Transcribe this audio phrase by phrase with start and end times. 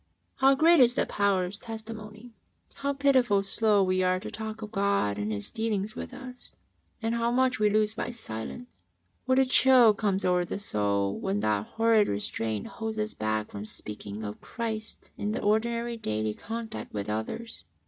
[0.41, 4.63] "How great is the power of Testimony I How pitifully slow we are to talk
[4.63, 6.53] of God and His dealings with us,
[7.03, 8.83] and how much we lose by silence!
[9.25, 13.65] What a chill comes over the soul when that liorrid restraint holds us back from
[13.65, 17.63] sp>caking of Christ in the ordinary daily contact with others